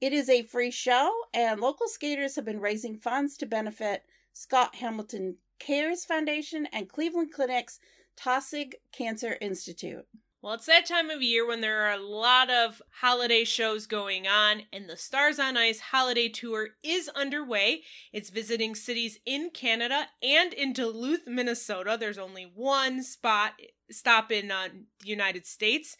It 0.00 0.12
is 0.12 0.28
a 0.28 0.42
free 0.42 0.72
show, 0.72 1.12
and 1.32 1.60
local 1.60 1.86
skaters 1.86 2.34
have 2.34 2.44
been 2.44 2.60
raising 2.60 2.96
funds 2.96 3.36
to 3.36 3.46
benefit 3.46 4.04
Scott 4.32 4.74
Hamilton 4.74 5.36
Cares 5.58 6.04
Foundation 6.04 6.66
and 6.72 6.88
Cleveland 6.88 7.32
Clinic's 7.32 7.78
Taussig 8.16 8.74
Cancer 8.92 9.36
Institute. 9.40 10.06
Well, 10.42 10.54
it's 10.54 10.66
that 10.66 10.86
time 10.86 11.10
of 11.10 11.22
year 11.22 11.44
when 11.44 11.60
there 11.60 11.82
are 11.82 11.94
a 11.94 12.02
lot 12.02 12.50
of 12.50 12.80
holiday 13.00 13.42
shows 13.42 13.86
going 13.86 14.28
on, 14.28 14.62
and 14.72 14.88
the 14.88 14.96
Stars 14.96 15.40
on 15.40 15.56
Ice 15.56 15.80
holiday 15.80 16.28
tour 16.28 16.68
is 16.84 17.08
underway. 17.08 17.82
It's 18.12 18.30
visiting 18.30 18.76
cities 18.76 19.18
in 19.26 19.50
Canada 19.50 20.06
and 20.22 20.52
in 20.52 20.72
Duluth, 20.72 21.26
Minnesota. 21.26 21.96
There's 21.98 22.18
only 22.18 22.50
one 22.54 23.02
spot 23.02 23.54
stop 23.90 24.30
in 24.30 24.50
uh, 24.52 24.68
the 25.00 25.08
United 25.08 25.46
States. 25.46 25.96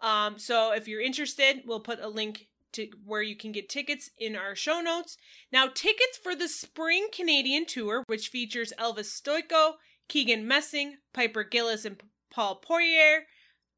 Um, 0.00 0.38
so 0.38 0.72
if 0.72 0.88
you're 0.88 1.02
interested, 1.02 1.62
we'll 1.66 1.80
put 1.80 2.00
a 2.00 2.08
link 2.08 2.48
to 2.72 2.88
where 3.04 3.22
you 3.22 3.36
can 3.36 3.52
get 3.52 3.68
tickets 3.68 4.10
in 4.18 4.34
our 4.36 4.54
show 4.54 4.80
notes. 4.80 5.18
Now, 5.52 5.66
tickets 5.66 6.16
for 6.16 6.34
the 6.34 6.48
Spring 6.48 7.08
Canadian 7.12 7.66
Tour, 7.66 8.04
which 8.06 8.28
features 8.28 8.72
Elvis 8.78 9.20
Stojko, 9.20 9.74
Keegan 10.08 10.46
Messing, 10.46 10.98
Piper 11.12 11.46
Gilles, 11.50 11.84
and 11.84 12.02
Paul 12.30 12.56
Poirier 12.56 13.26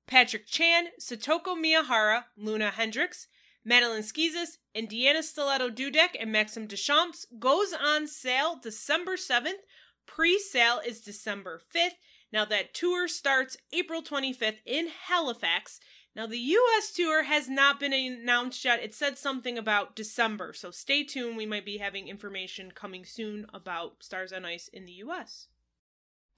Patrick 0.07 0.47
Chan, 0.47 0.89
Satoko 1.01 1.57
Miyahara, 1.57 2.25
Loena 2.39 2.71
Hendrickx, 2.71 3.27
Madeline 3.65 4.03
Schizas, 4.03 4.59
Indiana 4.75 5.21
Stellato-Dudek 5.21 6.11
and 6.21 6.31
Maxim 6.31 6.67
Deschamps 6.67 7.27
goes 7.39 7.73
on 7.73 8.07
sale 8.07 8.59
December 8.63 9.17
7th. 9.17 9.63
Pre 10.07 10.39
sale 10.39 10.81
is 10.87 11.01
December 11.01 11.63
5th. 11.75 11.97
Now, 12.31 12.45
that 12.45 12.75
tour 12.75 13.09
starts 13.09 13.57
April 13.73 14.03
25th 14.03 14.59
in 14.67 14.89
Halifax. 14.89 15.81
Now, 16.15 16.27
the 16.27 16.39
US 16.39 16.93
tour 16.93 17.25
has 17.25 17.49
not 17.49 17.81
been 17.81 17.95
announced 17.95 18.65
yet. 18.65 18.83
It 18.83 18.95
said 18.95 19.17
something 19.17 19.57
about 19.57 19.97
December, 19.97 20.53
so 20.53 20.71
stay 20.71 21.03
tuned. 21.05 21.37
We 21.37 21.47
might 21.47 21.65
be 21.65 21.79
having 21.79 22.09
information 22.09 22.73
coming 22.73 23.05
soon 23.05 23.47
about 23.55 24.03
Stars 24.03 24.33
on 24.33 24.45
Ice 24.45 24.69
in 24.69 24.85
the 24.85 24.93
US. 24.93 25.49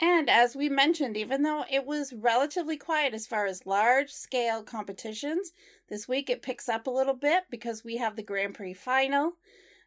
And 0.00 0.28
as 0.28 0.54
we 0.54 0.68
mentioned, 0.68 1.16
even 1.16 1.42
though 1.42 1.64
it 1.70 1.86
was 1.86 2.12
relatively 2.12 2.76
quiet 2.76 3.14
as 3.14 3.26
far 3.26 3.46
as 3.46 3.64
large 3.64 4.10
scale 4.10 4.62
competitions, 4.62 5.52
this 5.88 6.06
week 6.06 6.28
it 6.28 6.42
picks 6.42 6.68
up 6.68 6.86
a 6.86 6.90
little 6.90 7.14
bit 7.14 7.44
because 7.50 7.84
we 7.84 7.96
have 7.96 8.16
the 8.16 8.22
Grand 8.22 8.54
Prix 8.54 8.74
final, 8.74 9.32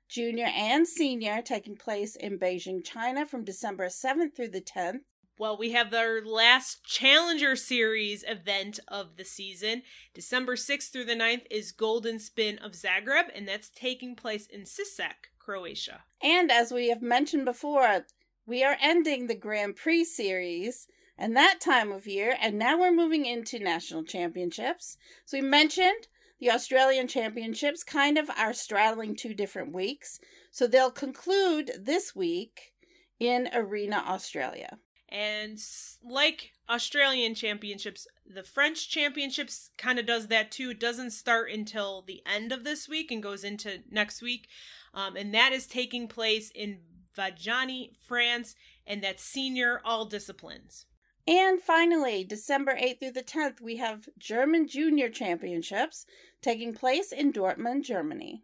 junior 0.08 0.48
and 0.48 0.88
senior, 0.88 1.42
taking 1.44 1.76
place 1.76 2.16
in 2.16 2.40
Beijing, 2.40 2.84
China 2.84 3.26
from 3.26 3.44
December 3.44 3.88
7th 3.88 4.36
through 4.36 4.50
the 4.50 4.62
10th. 4.62 5.02
Well, 5.38 5.58
we 5.58 5.72
have 5.72 5.94
our 5.94 6.22
last 6.26 6.84
Challenger 6.84 7.56
Series 7.56 8.26
event 8.28 8.80
of 8.90 9.16
the 9.16 9.24
season. 9.24 9.84
December 10.14 10.58
6th 10.58 10.92
through 10.92 11.06
the 11.06 11.16
9th 11.16 11.46
is 11.50 11.72
Golden 11.72 12.20
Spin 12.20 12.58
of 12.58 12.74
Zagreb, 12.74 13.26
and 13.34 13.48
that's 13.48 13.70
taking 13.70 14.18
place 14.18 14.48
in 14.48 14.64
Sisak, 14.64 15.30
Croatia. 15.40 16.04
And 16.22 16.52
as 16.52 16.74
we 16.74 16.90
have 16.90 17.02
mentioned 17.02 17.46
before, 17.46 18.06
we 18.50 18.64
are 18.64 18.78
ending 18.82 19.28
the 19.28 19.36
Grand 19.36 19.76
Prix 19.76 20.04
series 20.06 20.88
and 21.18 21.38
that 21.38 21.62
time 21.62 21.92
of 21.92 22.08
year, 22.08 22.36
and 22.42 22.58
now 22.58 22.80
we're 22.80 22.92
moving 22.92 23.26
into 23.26 23.60
national 23.60 24.04
championships. 24.04 24.98
So 25.26 25.38
we 25.38 25.42
mentioned 25.42 26.08
the 26.40 26.50
Australian 26.50 27.08
championships 27.08 27.84
kind 27.84 28.18
of 28.18 28.30
are 28.32 28.54
straddling 28.54 29.16
two 29.16 29.36
different 29.36 29.74
weeks. 29.74 30.20
So 30.52 30.66
they'll 30.66 30.90
conclude 30.90 31.72
this 31.78 32.16
week 32.16 32.74
in 33.20 33.50
Arena 33.54 34.04
Australia. 34.08 34.80
And 35.10 35.60
like 36.04 36.54
Australian 36.70 37.36
championships, 37.36 38.08
the 38.26 38.44
French 38.44 38.90
championships 38.90 39.72
kind 39.78 40.00
of 40.00 40.06
does 40.06 40.28
that 40.28 40.52
too. 40.52 40.72
It 40.72 40.80
doesn't 40.80 41.12
start 41.12 41.52
until 41.52 42.04
the 42.04 42.22
end 42.26 42.52
of 42.52 42.64
this 42.64 42.88
week 42.88 43.12
and 43.12 43.22
goes 43.22 43.44
into 43.44 43.80
next 43.92 44.22
week. 44.22 44.48
Um, 44.94 45.16
and 45.16 45.34
that 45.34 45.52
is 45.52 45.68
taking 45.68 46.08
place 46.08 46.52
in 46.54 46.80
Vaujany, 47.18 47.92
France, 48.08 48.56
and 48.86 49.04
that's 49.04 49.24
senior 49.24 49.82
all 49.84 50.06
disciplines. 50.06 50.86
And 51.28 51.62
finally, 51.62 52.24
December 52.24 52.76
8th 52.76 53.00
through 53.00 53.12
the 53.12 53.24
10th, 53.24 53.62
we 53.62 53.78
have 53.78 54.10
German 54.18 54.68
Junior 54.68 55.10
Championships 55.10 56.06
taking 56.42 56.74
place 56.74 57.12
in 57.12 57.32
Dortmund, 57.32 57.84
Germany. 57.84 58.44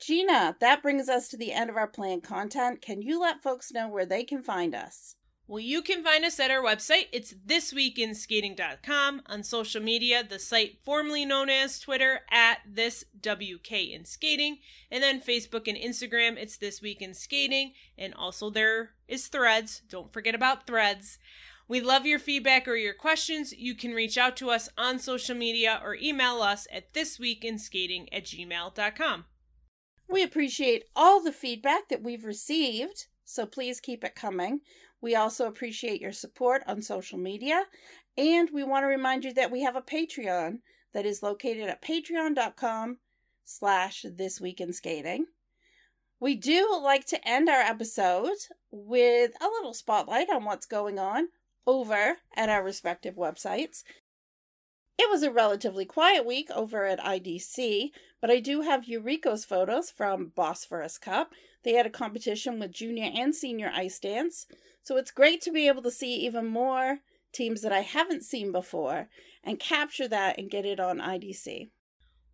Gina, 0.00 0.56
that 0.60 0.82
brings 0.82 1.08
us 1.08 1.28
to 1.28 1.36
the 1.36 1.52
end 1.52 1.70
of 1.70 1.76
our 1.76 1.86
planned 1.86 2.22
content. 2.22 2.82
Can 2.82 3.02
you 3.02 3.20
let 3.20 3.42
folks 3.42 3.72
know 3.72 3.88
where 3.88 4.06
they 4.06 4.24
can 4.24 4.42
find 4.42 4.74
us? 4.74 5.15
Well, 5.48 5.60
you 5.60 5.80
can 5.80 6.02
find 6.02 6.24
us 6.24 6.40
at 6.40 6.50
our 6.50 6.62
website. 6.62 7.06
It's 7.12 7.32
thisweekinskating.com. 7.32 9.22
On 9.26 9.42
social 9.44 9.80
media, 9.80 10.24
the 10.28 10.40
site 10.40 10.78
formerly 10.84 11.24
known 11.24 11.48
as 11.48 11.78
Twitter 11.78 12.22
at 12.32 12.58
this 12.68 13.04
WK 13.22 13.72
in 13.72 14.04
Skating. 14.04 14.58
And 14.90 15.04
then 15.04 15.20
Facebook 15.20 15.68
and 15.68 15.76
Instagram, 15.76 16.36
it's 16.36 16.56
This 16.56 16.82
Week 16.82 17.00
in 17.00 17.14
Skating. 17.14 17.74
And 17.96 18.12
also 18.14 18.50
there 18.50 18.90
is 19.06 19.28
Threads. 19.28 19.82
Don't 19.88 20.12
forget 20.12 20.34
about 20.34 20.66
Threads. 20.66 21.18
We 21.68 21.80
love 21.80 22.06
your 22.06 22.18
feedback 22.18 22.66
or 22.66 22.76
your 22.76 22.94
questions. 22.94 23.52
You 23.52 23.76
can 23.76 23.92
reach 23.92 24.18
out 24.18 24.36
to 24.38 24.50
us 24.50 24.68
on 24.76 24.98
social 24.98 25.36
media 25.36 25.80
or 25.82 25.96
email 25.96 26.42
us 26.42 26.66
at 26.72 26.92
thisweekinskating 26.92 28.08
at 28.12 28.24
gmail.com. 28.24 29.24
We 30.08 30.22
appreciate 30.22 30.84
all 30.94 31.20
the 31.20 31.32
feedback 31.32 31.88
that 31.88 32.02
we've 32.02 32.24
received, 32.24 33.06
so 33.24 33.44
please 33.46 33.80
keep 33.80 34.04
it 34.04 34.14
coming. 34.14 34.60
We 35.00 35.14
also 35.14 35.46
appreciate 35.46 36.00
your 36.00 36.12
support 36.12 36.62
on 36.66 36.82
social 36.82 37.18
media. 37.18 37.64
And 38.16 38.50
we 38.52 38.64
want 38.64 38.84
to 38.84 38.88
remind 38.88 39.24
you 39.24 39.32
that 39.34 39.50
we 39.50 39.62
have 39.62 39.76
a 39.76 39.82
Patreon 39.82 40.60
that 40.94 41.06
is 41.06 41.22
located 41.22 41.68
at 41.68 41.82
patreon.com 41.82 42.98
slash 43.44 44.04
this 44.08 44.40
week 44.40 44.60
in 44.60 44.72
skating. 44.72 45.26
We 46.18 46.34
do 46.34 46.80
like 46.82 47.04
to 47.06 47.28
end 47.28 47.48
our 47.48 47.60
episode 47.60 48.38
with 48.70 49.32
a 49.40 49.44
little 49.46 49.74
spotlight 49.74 50.30
on 50.30 50.44
what's 50.44 50.66
going 50.66 50.98
on 50.98 51.28
over 51.66 52.16
at 52.34 52.48
our 52.48 52.64
respective 52.64 53.16
websites. 53.16 53.82
It 54.98 55.10
was 55.10 55.22
a 55.22 55.30
relatively 55.30 55.84
quiet 55.84 56.24
week 56.24 56.48
over 56.54 56.86
at 56.86 57.00
IDC, 57.00 57.90
but 58.20 58.30
I 58.30 58.40
do 58.40 58.62
have 58.62 58.88
Eureka's 58.88 59.44
photos 59.44 59.90
from 59.90 60.32
Bosphorus 60.34 60.96
Cup. 60.96 61.32
They 61.66 61.72
had 61.72 61.84
a 61.84 61.90
competition 61.90 62.60
with 62.60 62.70
junior 62.70 63.10
and 63.12 63.34
senior 63.34 63.72
ice 63.74 63.98
dance. 63.98 64.46
So 64.84 64.96
it's 64.96 65.10
great 65.10 65.40
to 65.42 65.50
be 65.50 65.66
able 65.66 65.82
to 65.82 65.90
see 65.90 66.14
even 66.14 66.46
more 66.46 67.00
teams 67.32 67.60
that 67.62 67.72
I 67.72 67.80
haven't 67.80 68.22
seen 68.22 68.52
before 68.52 69.08
and 69.42 69.58
capture 69.58 70.06
that 70.06 70.38
and 70.38 70.48
get 70.48 70.64
it 70.64 70.78
on 70.78 70.98
IDC. 70.98 71.70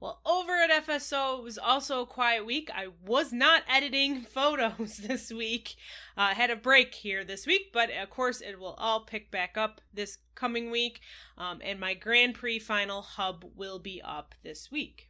Well, 0.01 0.21
over 0.27 0.53
at 0.53 0.87
FSO, 0.87 1.39
it 1.39 1.45
was 1.45 1.57
also 1.57 2.03
a 2.03 2.07
quiet 2.07 2.45
week. 2.45 2.71
I 2.75 2.89
was 3.07 3.33
not 3.33 3.63
editing 3.71 4.21
photos 4.35 4.99
this 4.99 5.33
week. 5.33 5.77
Uh, 6.15 6.21
I 6.21 6.35
had 6.35 6.51
a 6.51 6.57
break 6.57 6.95
here 6.95 7.25
this 7.25 7.47
week, 7.47 7.71
but 7.73 7.89
of 7.91 8.11
course, 8.11 8.43
it 8.43 8.61
will 8.61 8.75
all 8.77 9.01
pick 9.01 9.31
back 9.31 9.57
up 9.57 9.81
this 9.95 10.19
coming 10.35 10.71
week. 10.71 11.01
Um, 11.39 11.63
and 11.65 11.81
my 11.81 11.95
Grand 11.95 12.35
Prix 12.35 12.59
final 12.59 13.01
hub 13.01 13.47
will 13.57 13.79
be 13.79 14.03
up 14.05 14.35
this 14.43 14.71
week. 14.71 15.09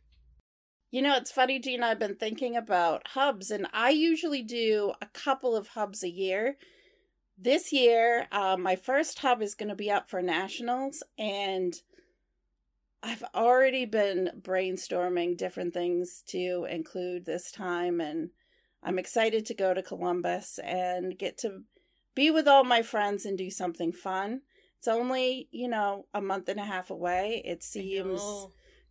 You 0.92 1.02
know, 1.02 1.16
it's 1.16 1.32
funny, 1.32 1.58
Gina. 1.58 1.86
I've 1.86 1.98
been 1.98 2.14
thinking 2.14 2.56
about 2.56 3.08
hubs, 3.08 3.50
and 3.50 3.66
I 3.72 3.90
usually 3.90 4.42
do 4.42 4.92
a 5.02 5.06
couple 5.06 5.56
of 5.56 5.68
hubs 5.68 6.04
a 6.04 6.10
year 6.10 6.56
this 7.42 7.72
year, 7.72 8.28
uh, 8.30 8.56
my 8.56 8.76
first 8.76 9.18
hub 9.18 9.42
is 9.42 9.54
going 9.54 9.68
to 9.68 9.74
be 9.74 9.90
up 9.90 10.08
for 10.08 10.22
nationals, 10.22 11.02
and 11.18 11.74
I've 13.02 13.24
already 13.34 13.84
been 13.84 14.30
brainstorming 14.40 15.36
different 15.36 15.74
things 15.74 16.22
to 16.28 16.66
include 16.70 17.24
this 17.24 17.50
time, 17.50 18.00
and 18.00 18.30
I'm 18.82 18.98
excited 18.98 19.44
to 19.46 19.54
go 19.54 19.74
to 19.74 19.82
Columbus 19.82 20.60
and 20.62 21.18
get 21.18 21.36
to 21.38 21.62
be 22.14 22.30
with 22.30 22.46
all 22.46 22.64
my 22.64 22.82
friends 22.82 23.24
and 23.24 23.36
do 23.36 23.50
something 23.50 23.92
fun. 23.92 24.42
It's 24.78 24.88
only, 24.88 25.48
you 25.50 25.68
know, 25.68 26.06
a 26.14 26.20
month 26.20 26.48
and 26.48 26.60
a 26.60 26.64
half 26.64 26.90
away. 26.90 27.42
It 27.44 27.62
seems 27.62 28.20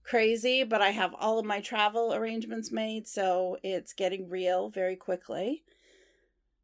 crazy, 0.04 0.64
but 0.64 0.82
I 0.82 0.90
have 0.90 1.14
all 1.14 1.40
of 1.40 1.46
my 1.46 1.62
travel 1.62 2.14
arrangements 2.14 2.72
made, 2.72 3.08
so 3.08 3.58
it's 3.64 3.94
getting 3.94 4.30
real 4.30 4.70
very 4.70 4.96
quickly. 4.96 5.64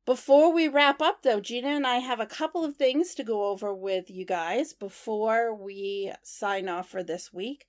Before 0.05 0.53
we 0.53 0.69
wrap 0.69 1.01
up, 1.01 1.23
though, 1.23 1.41
Gina 1.41 1.67
and 1.67 1.85
I 1.85 1.97
have 1.97 2.21
a 2.21 2.25
couple 2.25 2.63
of 2.63 2.77
things 2.77 3.13
to 3.15 3.25
go 3.25 3.47
over 3.47 3.73
with 3.73 4.09
you 4.09 4.25
guys 4.25 4.73
before 4.73 5.53
we 5.53 6.13
sign 6.23 6.69
off 6.69 6.89
for 6.89 7.03
this 7.03 7.33
week. 7.33 7.67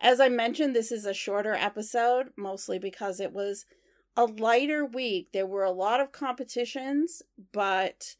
As 0.00 0.18
I 0.18 0.28
mentioned, 0.28 0.74
this 0.74 0.90
is 0.90 1.04
a 1.04 1.14
shorter 1.14 1.54
episode, 1.54 2.30
mostly 2.36 2.78
because 2.78 3.20
it 3.20 3.32
was 3.32 3.66
a 4.16 4.24
lighter 4.24 4.84
week. 4.84 5.28
There 5.32 5.46
were 5.46 5.62
a 5.62 5.70
lot 5.70 6.00
of 6.00 6.10
competitions, 6.10 7.22
but 7.52 8.16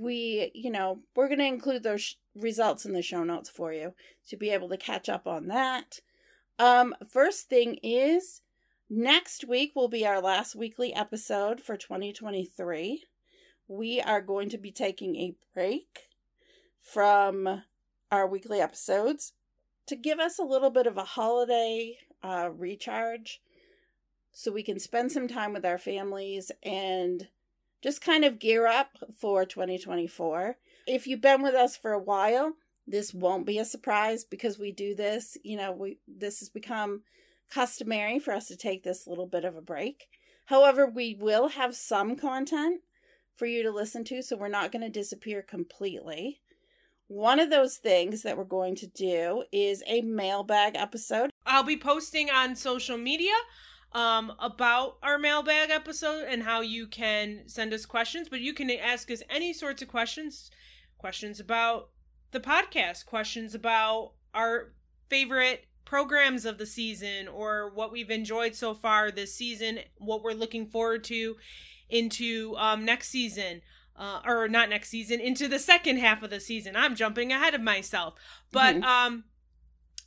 we, 0.00 0.52
you 0.54 0.70
know, 0.70 1.00
we're 1.16 1.28
going 1.28 1.38
to 1.38 1.46
include 1.46 1.82
those 1.82 2.16
results 2.38 2.84
in 2.84 2.92
the 2.92 3.02
show 3.02 3.24
notes 3.24 3.50
for 3.50 3.72
you 3.72 3.94
to 4.28 4.36
be 4.36 4.50
able 4.50 4.68
to 4.68 4.76
catch 4.76 5.08
up 5.08 5.26
on 5.26 5.48
that. 5.48 6.00
Um, 6.58 6.94
first 7.08 7.48
thing 7.48 7.78
is 7.82 8.42
next 8.90 9.46
week 9.46 9.72
will 9.74 9.88
be 9.88 10.06
our 10.06 10.20
last 10.20 10.56
weekly 10.56 10.94
episode 10.94 11.60
for 11.60 11.76
2023. 11.76 13.04
We 13.68 14.00
are 14.00 14.22
going 14.22 14.48
to 14.50 14.58
be 14.58 14.72
taking 14.72 15.16
a 15.16 15.34
break 15.54 16.08
from 16.80 17.62
our 18.10 18.26
weekly 18.26 18.60
episodes 18.60 19.34
to 19.86 19.96
give 19.96 20.18
us 20.18 20.38
a 20.38 20.44
little 20.44 20.70
bit 20.70 20.86
of 20.86 20.96
a 20.96 21.04
holiday 21.04 21.98
uh, 22.22 22.50
recharge 22.52 23.40
so 24.32 24.52
we 24.52 24.62
can 24.62 24.78
spend 24.78 25.12
some 25.12 25.28
time 25.28 25.52
with 25.52 25.64
our 25.64 25.78
families 25.78 26.50
and 26.62 27.28
just 27.82 28.00
kind 28.00 28.24
of 28.24 28.38
gear 28.38 28.66
up 28.66 28.98
for 29.20 29.44
2024. 29.44 30.56
If 30.86 31.06
you've 31.06 31.20
been 31.20 31.42
with 31.42 31.54
us 31.54 31.76
for 31.76 31.92
a 31.92 32.02
while, 32.02 32.54
this 32.86 33.12
won't 33.12 33.46
be 33.46 33.58
a 33.58 33.64
surprise 33.64 34.24
because 34.24 34.58
we 34.58 34.72
do 34.72 34.94
this, 34.94 35.36
you 35.42 35.56
know, 35.56 35.72
we 35.72 35.98
this 36.06 36.40
has 36.40 36.48
become 36.48 37.02
customary 37.50 38.18
for 38.18 38.32
us 38.32 38.48
to 38.48 38.56
take 38.56 38.82
this 38.82 39.06
little 39.06 39.26
bit 39.26 39.44
of 39.44 39.56
a 39.56 39.62
break. 39.62 40.08
However, 40.46 40.86
we 40.86 41.14
will 41.14 41.48
have 41.48 41.74
some 41.74 42.16
content 42.16 42.80
for 43.36 43.46
you 43.46 43.62
to 43.62 43.70
listen 43.70 44.04
to, 44.04 44.22
so 44.22 44.36
we're 44.36 44.48
not 44.48 44.72
going 44.72 44.82
to 44.82 44.88
disappear 44.88 45.42
completely. 45.42 46.40
One 47.06 47.40
of 47.40 47.50
those 47.50 47.76
things 47.76 48.22
that 48.22 48.36
we're 48.36 48.44
going 48.44 48.74
to 48.76 48.86
do 48.86 49.44
is 49.52 49.82
a 49.86 50.02
mailbag 50.02 50.74
episode. 50.74 51.30
I'll 51.46 51.62
be 51.62 51.78
posting 51.78 52.30
on 52.30 52.56
social 52.56 52.98
media 52.98 53.32
um, 53.92 54.32
about 54.38 54.98
our 55.02 55.18
mailbag 55.18 55.70
episode 55.70 56.26
and 56.28 56.42
how 56.42 56.60
you 56.60 56.86
can 56.86 57.42
send 57.46 57.72
us 57.72 57.86
questions, 57.86 58.28
but 58.28 58.40
you 58.40 58.52
can 58.52 58.70
ask 58.70 59.10
us 59.10 59.22
any 59.30 59.52
sorts 59.52 59.82
of 59.82 59.88
questions 59.88 60.50
questions 60.98 61.38
about 61.38 61.90
the 62.32 62.40
podcast, 62.40 63.06
questions 63.06 63.54
about 63.54 64.12
our 64.34 64.72
favorite 65.08 65.64
programs 65.84 66.44
of 66.44 66.58
the 66.58 66.66
season 66.66 67.28
or 67.28 67.70
what 67.72 67.90
we've 67.90 68.10
enjoyed 68.10 68.54
so 68.54 68.74
far 68.74 69.10
this 69.10 69.34
season, 69.34 69.78
what 69.96 70.22
we're 70.22 70.32
looking 70.32 70.66
forward 70.66 71.02
to 71.04 71.36
into 71.88 72.54
um, 72.58 72.84
next 72.84 73.08
season. 73.08 73.62
Uh, 73.96 74.20
or 74.24 74.46
not 74.46 74.68
next 74.68 74.90
season 74.90 75.18
into 75.18 75.48
the 75.48 75.58
second 75.58 75.96
half 75.96 76.22
of 76.22 76.30
the 76.30 76.38
season. 76.38 76.76
I'm 76.76 76.94
jumping 76.94 77.32
ahead 77.32 77.54
of 77.54 77.60
myself, 77.60 78.14
but 78.52 78.76
mm-hmm. 78.76 78.84
um, 78.84 79.24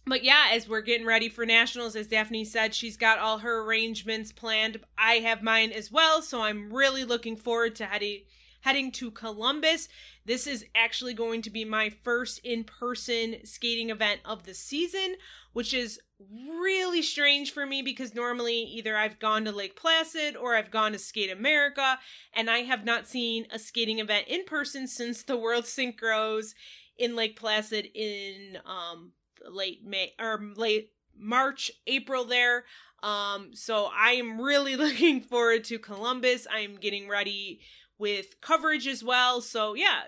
but 0.06 0.24
yeah, 0.24 0.50
as 0.52 0.68
we're 0.68 0.82
getting 0.82 1.06
ready 1.06 1.30
for 1.30 1.46
nationals, 1.46 1.96
as 1.96 2.08
Daphne 2.08 2.44
said, 2.44 2.74
she's 2.74 2.98
got 2.98 3.20
all 3.20 3.40
her 3.40 3.62
arrangements 3.62 4.32
planned. 4.32 4.80
I 4.98 5.16
have 5.16 5.44
mine 5.44 5.72
as 5.72 5.92
well, 5.92 6.22
so 6.22 6.42
I'm 6.42 6.74
really 6.74 7.04
looking 7.04 7.36
forward 7.36 7.76
to 7.76 7.86
heading 7.86 8.22
heading 8.62 8.92
to 8.92 9.10
Columbus. 9.10 9.88
This 10.26 10.46
is 10.46 10.66
actually 10.76 11.16
going 11.16 11.42
to 11.42 11.50
be 11.50 11.66
my 11.66 11.90
first 11.90 12.40
in-person 12.44 13.38
skating 13.44 13.90
event 13.90 14.22
of 14.24 14.44
the 14.44 14.54
season, 14.54 15.16
which 15.54 15.74
is 15.74 16.00
really 16.30 17.02
strange 17.02 17.52
for 17.52 17.66
me 17.66 17.82
because 17.82 18.14
normally 18.14 18.60
either 18.60 18.96
I've 18.96 19.18
gone 19.18 19.46
to 19.46 19.52
Lake 19.52 19.76
Placid 19.76 20.36
or 20.36 20.56
I've 20.56 20.70
gone 20.70 20.92
to 20.92 21.00
Skate 21.00 21.32
America, 21.32 21.98
and 22.34 22.50
I 22.52 22.60
have 22.60 22.86
not 22.86 23.08
seen 23.08 23.48
a 23.52 23.58
skating 23.58 23.98
event 23.98 24.28
in 24.28 24.46
person 24.46 24.88
since 24.88 25.24
the 25.24 25.38
World 25.38 25.66
Synchros 25.66 26.54
in 26.98 27.16
Lake 27.16 27.36
Placid 27.36 27.88
in 27.96 28.60
um 28.66 29.14
late 29.50 29.86
May 29.86 30.14
or 30.20 30.40
late 30.56 30.92
March, 31.18 31.72
April 31.88 32.26
there. 32.26 32.66
Um, 33.04 33.52
so 33.54 33.90
I 33.94 34.12
am 34.14 34.40
really 34.40 34.76
looking 34.78 35.22
forward 35.22 35.64
to 35.66 35.80
Columbus. 35.80 36.48
I 36.52 36.60
am 36.60 36.76
getting 36.76 37.08
ready 37.08 37.62
with 37.98 38.42
coverage 38.42 38.88
as 38.88 39.04
well. 39.04 39.42
So 39.42 39.74
yeah, 39.76 40.02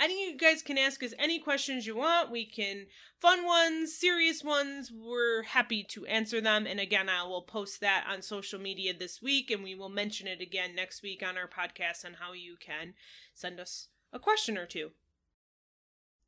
any 0.00 0.30
you 0.30 0.36
guys 0.36 0.62
can 0.62 0.78
ask 0.78 1.02
us 1.02 1.14
any 1.18 1.38
questions 1.38 1.86
you 1.86 1.96
want. 1.96 2.30
We 2.30 2.46
can 2.46 2.86
fun 3.20 3.44
ones, 3.44 3.94
serious 3.94 4.42
ones. 4.42 4.90
We're 4.90 5.42
happy 5.42 5.84
to 5.90 6.06
answer 6.06 6.40
them. 6.40 6.66
And 6.66 6.80
again, 6.80 7.08
I 7.08 7.24
will 7.24 7.42
post 7.42 7.80
that 7.80 8.06
on 8.08 8.22
social 8.22 8.58
media 8.58 8.94
this 8.98 9.20
week, 9.20 9.50
and 9.50 9.62
we 9.62 9.74
will 9.74 9.88
mention 9.88 10.26
it 10.26 10.40
again 10.40 10.74
next 10.74 11.02
week 11.02 11.22
on 11.26 11.36
our 11.36 11.48
podcast 11.48 12.04
on 12.04 12.14
how 12.14 12.32
you 12.32 12.56
can 12.58 12.94
send 13.34 13.60
us 13.60 13.88
a 14.12 14.18
question 14.18 14.56
or 14.56 14.66
two. 14.66 14.90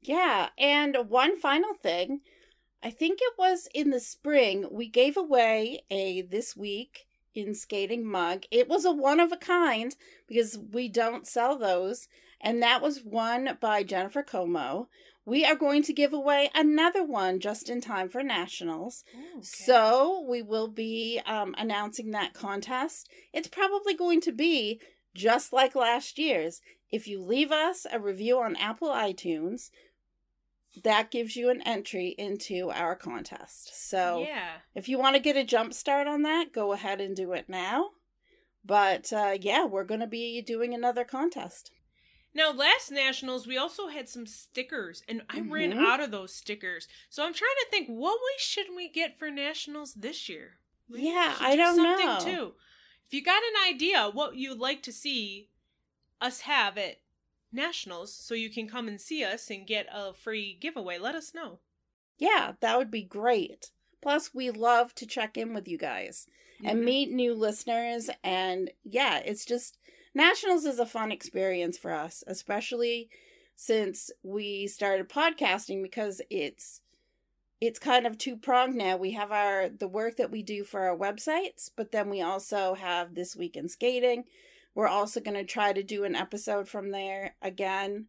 Yeah, 0.03 0.49
and 0.59 0.97
one 1.09 1.39
final 1.39 1.75
thing. 1.75 2.21
I 2.83 2.91
think 2.91 3.21
it 3.23 3.35
was 3.39 3.69
in 3.73 3.91
the 3.91 4.01
spring, 4.01 4.67
we 4.71 4.89
gave 4.89 5.17
away 5.17 5.85
a 5.89 6.23
This 6.23 6.57
Week 6.57 7.07
in 7.35 7.55
Skating 7.55 8.05
mug. 8.05 8.43
It 8.51 8.69
was 8.69 8.85
a 8.85 8.91
one 8.91 9.21
of 9.21 9.31
a 9.31 9.37
kind 9.37 9.95
because 10.27 10.59
we 10.59 10.89
don't 10.89 11.27
sell 11.27 11.57
those, 11.57 12.09
and 12.41 12.61
that 12.63 12.83
was 12.83 13.05
one 13.05 13.57
by 13.61 13.85
Jennifer 13.85 14.25
Como. 14.25 14.89
We 15.25 15.45
are 15.45 15.55
going 15.55 15.85
to 15.85 15.93
give 15.93 16.13
away 16.13 16.51
another 16.53 17.05
one 17.05 17.39
just 17.39 17.71
in 17.71 17.81
time 17.81 18.09
for 18.09 18.25
nationals. 18.25 19.05
Oh, 19.17 19.39
okay. 19.39 19.43
So 19.43 20.27
we 20.29 20.43
will 20.43 20.67
be 20.67 21.21
um, 21.25 21.55
announcing 21.57 22.11
that 22.11 22.35
contest. 22.35 23.09
It's 23.33 23.47
probably 23.47 23.95
going 23.95 24.21
to 24.23 24.33
be 24.33 24.81
just 25.15 25.53
like 25.53 25.77
last 25.77 26.19
year's. 26.19 26.61
If 26.91 27.07
you 27.07 27.23
leave 27.23 27.53
us 27.53 27.87
a 27.91 28.01
review 28.01 28.41
on 28.41 28.57
Apple 28.57 28.89
iTunes, 28.89 29.71
that 30.83 31.11
gives 31.11 31.37
you 31.37 31.51
an 31.51 31.61
entry 31.63 32.15
into 32.19 32.71
our 32.71 32.95
contest. 32.95 33.89
So 33.89 34.25
yeah. 34.27 34.59
if 34.75 34.89
you 34.89 34.99
want 34.99 35.17
to 35.17 35.23
get 35.23 35.37
a 35.37 35.45
jump 35.45 35.75
start 35.75 36.07
on 36.07 36.23
that, 36.23 36.53
go 36.53 36.73
ahead 36.73 37.01
and 37.01 37.15
do 37.15 37.33
it 37.33 37.49
now. 37.49 37.91
But 38.65 39.13
uh, 39.13 39.37
yeah, 39.41 39.67
we're 39.67 39.85
going 39.85 40.01
to 40.01 40.07
be 40.07 40.41
doing 40.41 40.73
another 40.73 41.05
contest. 41.05 41.71
Now, 42.35 42.51
last 42.51 42.91
nationals, 42.91 43.47
we 43.47 43.59
also 43.59 43.89
had 43.89 44.09
some 44.09 44.27
stickers, 44.27 45.03
and 45.07 45.23
I 45.29 45.41
mm-hmm. 45.41 45.53
ran 45.53 45.73
out 45.75 46.01
of 46.01 46.11
those 46.11 46.35
stickers. 46.35 46.89
So 47.11 47.23
I'm 47.23 47.35
trying 47.35 47.51
to 47.61 47.67
think, 47.71 47.89
what 47.89 48.19
we 48.23 48.35
should 48.39 48.69
we 48.75 48.89
get 48.89 49.19
for 49.19 49.31
nationals 49.31 49.93
this 49.93 50.31
year? 50.31 50.53
Maybe 50.89 51.05
yeah, 51.05 51.35
I 51.41 51.57
don't 51.57 51.77
do 51.77 51.83
know. 51.83 52.19
Too. 52.21 52.53
If 53.07 53.13
you 53.13 53.23
got 53.23 53.43
an 53.43 53.75
idea 53.75 54.09
what 54.11 54.37
you'd 54.37 54.59
like 54.59 54.83
to 54.85 54.93
see 54.93 55.51
us 56.23 56.41
have 56.41 56.79
at 56.79 57.01
nationals 57.53 58.15
so 58.15 58.35
you 58.35 58.51
can 58.51 58.69
come 58.69 58.89
and 58.89 59.01
see 59.01 59.25
us 59.25 59.51
and 59.51 59.67
get 59.67 59.87
a 59.93 60.13
free 60.13 60.57
giveaway, 60.61 60.99
let 60.99 61.15
us 61.15 61.35
know. 61.35 61.61
Yeah, 62.19 62.53
that 62.61 62.79
would 62.79 62.91
be 62.91 63.03
great. 63.03 63.71
Plus, 64.01 64.35
we 64.35 64.51
love 64.51 64.95
to 64.97 65.07
check 65.07 65.37
in 65.37 65.55
with 65.55 65.69
you 65.69 65.79
guys 65.79 66.27
mm-hmm. 66.59 66.69
and 66.69 66.85
meet 66.85 67.11
new 67.11 67.35
listeners. 67.35 68.11
And 68.23 68.71
yeah, 68.85 69.19
it's 69.19 69.45
just 69.45 69.79
nationals 70.15 70.65
is 70.65 70.79
a 70.79 70.87
fun 70.87 71.13
experience 71.13 71.79
for 71.79 71.93
us, 71.93 72.25
especially 72.27 73.09
since 73.57 74.11
we 74.23 74.67
started 74.67 75.09
podcasting 75.09 75.83
because 75.83 76.21
it's 76.31 76.81
it's 77.61 77.79
kind 77.79 78.09
of 78.09 78.19
two 78.19 78.37
pronged 78.37 78.75
now. 78.75 78.97
We 78.97 79.13
have 79.13 79.31
our 79.31 79.69
the 79.69 79.87
work 79.87 80.17
that 80.17 80.33
we 80.33 80.43
do 80.43 80.65
for 80.65 80.81
our 80.89 80.97
websites, 80.97 81.71
but 81.77 81.93
then 81.93 82.11
we 82.11 82.21
also 82.21 82.75
have 82.75 83.15
this 83.15 83.37
week 83.37 83.57
in 83.57 83.69
skating, 83.69 84.25
we're 84.75 84.89
also 84.89 85.21
going 85.21 85.37
to 85.37 85.45
try 85.45 85.73
to 85.73 85.83
do 85.83 86.05
an 86.05 86.15
episode 86.15 86.69
from 86.69 86.91
there 86.91 87.35
again, 87.43 88.07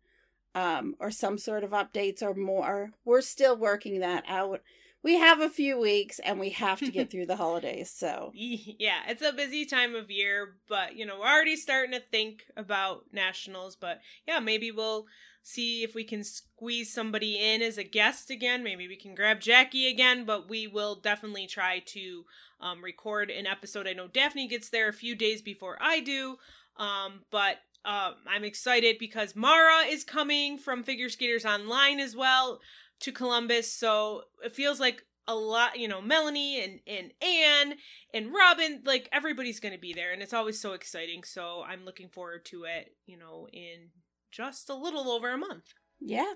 um, 0.55 0.95
or 0.99 1.11
some 1.11 1.37
sort 1.37 1.63
of 1.63 1.71
updates 1.71 2.21
or 2.21 2.33
more. 2.33 2.91
We're 3.03 3.21
still 3.21 3.57
working 3.57 3.99
that 3.99 4.23
out. 4.27 4.61
We 5.03 5.15
have 5.15 5.41
a 5.41 5.49
few 5.49 5.77
weeks 5.77 6.19
and 6.19 6.39
we 6.39 6.51
have 6.51 6.79
to 6.79 6.89
get 6.89 7.09
through 7.11 7.25
the 7.25 7.35
holidays. 7.35 7.91
So, 7.91 8.31
yeah, 8.33 9.01
it's 9.07 9.21
a 9.21 9.33
busy 9.33 9.65
time 9.65 9.95
of 9.95 10.09
year, 10.09 10.55
but 10.69 10.95
you 10.95 11.05
know, 11.05 11.19
we're 11.19 11.27
already 11.27 11.57
starting 11.57 11.91
to 11.91 11.99
think 11.99 12.45
about 12.55 13.03
nationals. 13.11 13.75
But 13.75 13.99
yeah, 14.27 14.39
maybe 14.39 14.71
we'll 14.71 15.05
see 15.43 15.83
if 15.83 15.93
we 15.93 16.05
can 16.05 16.23
squeeze 16.23 16.93
somebody 16.93 17.37
in 17.37 17.61
as 17.61 17.77
a 17.77 17.83
guest 17.83 18.29
again. 18.29 18.63
Maybe 18.63 18.87
we 18.87 18.95
can 18.95 19.13
grab 19.13 19.41
Jackie 19.41 19.87
again, 19.87 20.25
but 20.25 20.49
we 20.49 20.67
will 20.67 20.95
definitely 20.95 21.47
try 21.47 21.79
to 21.87 22.23
um, 22.61 22.81
record 22.81 23.29
an 23.29 23.45
episode. 23.45 23.87
I 23.87 23.93
know 23.93 24.07
Daphne 24.07 24.47
gets 24.47 24.69
there 24.69 24.87
a 24.87 24.93
few 24.93 25.15
days 25.15 25.41
before 25.41 25.77
I 25.81 25.99
do, 25.99 26.37
um, 26.77 27.23
but 27.29 27.57
uh, 27.83 28.11
I'm 28.25 28.45
excited 28.45 28.97
because 28.97 29.35
Mara 29.35 29.81
is 29.85 30.05
coming 30.05 30.57
from 30.57 30.83
Figure 30.83 31.09
Skaters 31.09 31.45
Online 31.45 31.99
as 31.99 32.15
well 32.15 32.61
to 33.03 33.11
Columbus. 33.11 33.71
So 33.71 34.23
it 34.43 34.55
feels 34.55 34.79
like 34.79 35.03
a 35.27 35.35
lot, 35.35 35.79
you 35.79 35.87
know, 35.87 36.01
Melanie 36.01 36.61
and, 36.61 36.79
and 36.85 37.11
Anne 37.21 37.75
and 38.13 38.33
Robin, 38.33 38.81
like 38.85 39.07
everybody's 39.11 39.59
going 39.59 39.73
to 39.73 39.79
be 39.79 39.93
there. 39.93 40.11
And 40.11 40.21
it's 40.21 40.33
always 40.33 40.59
so 40.59 40.73
exciting. 40.73 41.23
So 41.23 41.63
I'm 41.65 41.85
looking 41.85 42.09
forward 42.09 42.45
to 42.45 42.63
it, 42.63 42.95
you 43.05 43.17
know, 43.17 43.47
in 43.53 43.89
just 44.31 44.69
a 44.69 44.75
little 44.75 45.09
over 45.09 45.31
a 45.31 45.37
month. 45.37 45.73
Yeah. 45.99 46.33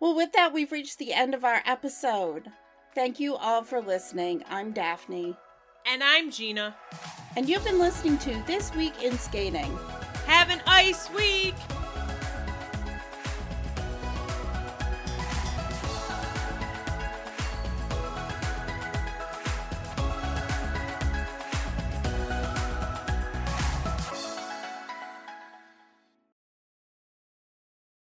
Well, 0.00 0.16
with 0.16 0.32
that, 0.32 0.52
we've 0.52 0.72
reached 0.72 0.98
the 0.98 1.12
end 1.12 1.34
of 1.34 1.44
our 1.44 1.60
episode. 1.66 2.48
Thank 2.94 3.20
you 3.20 3.36
all 3.36 3.62
for 3.62 3.80
listening. 3.80 4.44
I'm 4.48 4.72
Daphne. 4.72 5.36
And 5.86 6.02
I'm 6.02 6.30
Gina. 6.30 6.76
And 7.36 7.48
you've 7.48 7.64
been 7.64 7.78
listening 7.78 8.18
to 8.18 8.42
This 8.46 8.74
Week 8.74 9.02
in 9.02 9.18
Skating. 9.18 9.78
Have 10.26 10.50
an 10.50 10.62
ice 10.66 11.10
week! 11.10 11.54